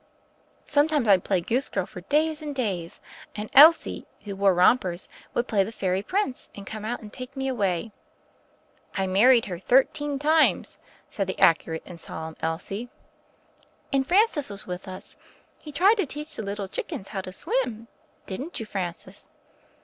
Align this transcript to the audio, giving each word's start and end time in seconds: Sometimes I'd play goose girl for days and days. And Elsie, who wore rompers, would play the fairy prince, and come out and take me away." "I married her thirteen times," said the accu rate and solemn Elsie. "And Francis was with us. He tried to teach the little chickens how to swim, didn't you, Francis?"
Sometimes 0.65 1.07
I'd 1.07 1.23
play 1.23 1.41
goose 1.41 1.69
girl 1.69 1.85
for 1.85 2.01
days 2.01 2.41
and 2.41 2.55
days. 2.55 3.01
And 3.35 3.51
Elsie, 3.53 4.07
who 4.23 4.35
wore 4.35 4.51
rompers, 4.51 5.07
would 5.35 5.47
play 5.47 5.63
the 5.63 5.71
fairy 5.71 6.01
prince, 6.01 6.49
and 6.55 6.65
come 6.65 6.83
out 6.83 7.03
and 7.03 7.13
take 7.13 7.37
me 7.37 7.47
away." 7.47 7.91
"I 8.95 9.05
married 9.05 9.45
her 9.45 9.59
thirteen 9.59 10.17
times," 10.17 10.79
said 11.11 11.27
the 11.27 11.35
accu 11.35 11.67
rate 11.73 11.83
and 11.85 11.99
solemn 11.99 12.35
Elsie. 12.41 12.89
"And 13.93 14.07
Francis 14.07 14.49
was 14.49 14.65
with 14.65 14.87
us. 14.87 15.17
He 15.59 15.71
tried 15.71 15.97
to 15.97 16.07
teach 16.07 16.35
the 16.35 16.41
little 16.41 16.67
chickens 16.67 17.09
how 17.09 17.21
to 17.21 17.31
swim, 17.31 17.87
didn't 18.25 18.59
you, 18.59 18.65
Francis?" 18.65 19.29